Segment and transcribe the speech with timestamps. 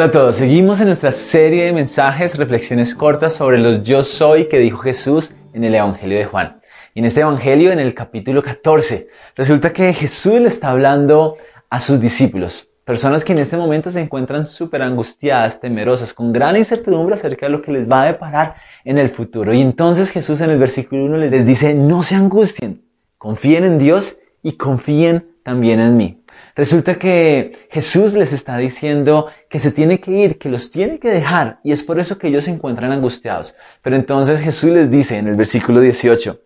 [0.00, 4.48] Hola a todos, seguimos en nuestra serie de mensajes, reflexiones cortas sobre los yo soy
[4.48, 6.62] que dijo Jesús en el Evangelio de Juan.
[6.94, 11.36] Y en este Evangelio, en el capítulo 14, resulta que Jesús le está hablando
[11.68, 12.70] a sus discípulos.
[12.86, 17.52] Personas que en este momento se encuentran súper angustiadas, temerosas, con gran incertidumbre acerca de
[17.52, 18.54] lo que les va a deparar
[18.86, 19.52] en el futuro.
[19.52, 22.86] Y entonces Jesús en el versículo 1 les dice, no se angustien,
[23.18, 26.19] confíen en Dios y confíen también en mí.
[26.60, 31.08] Resulta que Jesús les está diciendo que se tiene que ir, que los tiene que
[31.08, 33.54] dejar, y es por eso que ellos se encuentran angustiados.
[33.80, 36.38] Pero entonces Jesús les dice en el versículo 18,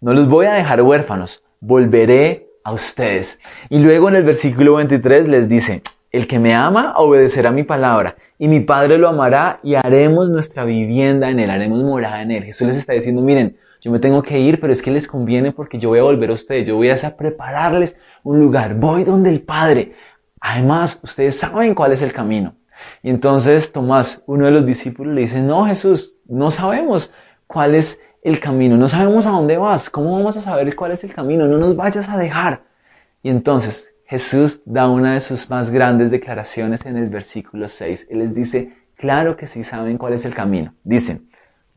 [0.00, 3.40] no los voy a dejar huérfanos, volveré a ustedes.
[3.68, 8.14] Y luego en el versículo 23 les dice, el que me ama obedecerá mi palabra
[8.38, 12.44] y mi Padre lo amará y haremos nuestra vivienda en él, haremos morada en él.
[12.44, 15.52] Jesús les está diciendo, miren, yo me tengo que ir, pero es que les conviene
[15.52, 19.30] porque yo voy a volver a ustedes, yo voy a prepararles un lugar, voy donde
[19.30, 19.94] el Padre.
[20.40, 22.54] Además, ustedes saben cuál es el camino.
[23.02, 27.12] Y entonces Tomás, uno de los discípulos, le dice, no Jesús, no sabemos
[27.46, 31.04] cuál es el camino, no sabemos a dónde vas, ¿cómo vamos a saber cuál es
[31.04, 31.46] el camino?
[31.46, 32.62] No nos vayas a dejar.
[33.22, 38.08] Y entonces Jesús da una de sus más grandes declaraciones en el versículo 6.
[38.10, 40.74] Él les dice, claro que sí saben cuál es el camino.
[40.82, 41.28] Dicen,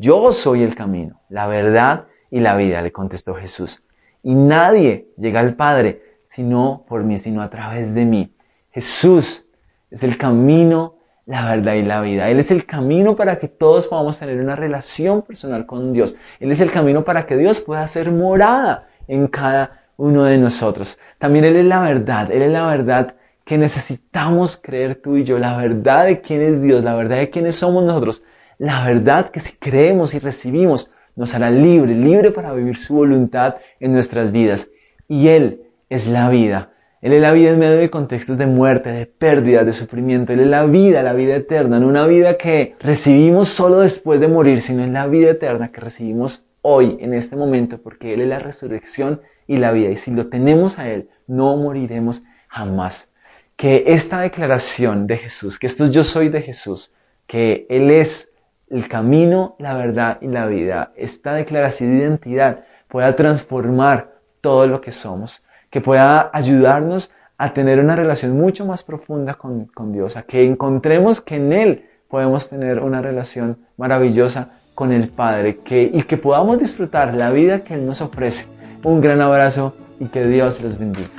[0.02, 3.84] yo soy el camino, la verdad y la vida, le contestó Jesús.
[4.24, 8.34] Y nadie llega al Padre sino por mí, sino a través de mí.
[8.72, 9.46] Jesús
[9.92, 12.30] es el camino, la verdad y la vida.
[12.30, 16.16] Él es el camino para que todos podamos tener una relación personal con Dios.
[16.40, 21.00] Él es el camino para que Dios pueda ser morada en cada uno de nosotros.
[21.20, 22.31] También Él es la verdad.
[22.31, 25.38] Él es la verdad que necesitamos creer tú y yo.
[25.38, 28.24] La verdad de quién es Dios, la verdad de quiénes somos nosotros.
[28.62, 33.56] La verdad que si creemos y recibimos nos hará libre, libre para vivir su voluntad
[33.80, 34.70] en nuestras vidas.
[35.08, 36.70] Y Él es la vida.
[37.02, 40.32] Él es la vida en medio de contextos de muerte, de pérdida, de sufrimiento.
[40.32, 44.28] Él es la vida, la vida eterna, no una vida que recibimos solo después de
[44.28, 48.28] morir, sino en la vida eterna que recibimos hoy, en este momento, porque Él es
[48.28, 49.90] la resurrección y la vida.
[49.90, 53.10] Y si lo tenemos a Él, no moriremos jamás.
[53.56, 56.94] Que esta declaración de Jesús, que esto es yo soy de Jesús,
[57.26, 58.31] que Él es
[58.72, 64.82] el camino, la verdad y la vida, esta declaración de identidad pueda transformar todo lo
[64.82, 70.24] que somos que pueda ayudarnos a tener una relación mucho más profunda con, Dios, a
[70.24, 76.04] que encontremos que en Él podemos tener una relación maravillosa con el Padre que, y
[76.04, 78.46] que podamos disfrutar la vida que Él nos ofrece.
[78.84, 81.10] Un gran abrazo y que Dios les bendiga.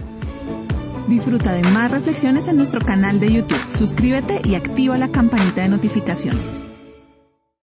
[1.08, 3.68] Disfruta de más reflexiones en nuestro canal de YouTube.
[3.68, 6.71] Suscríbete y activa la campanita de notificaciones.